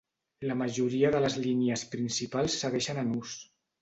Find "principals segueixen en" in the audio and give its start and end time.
1.93-3.13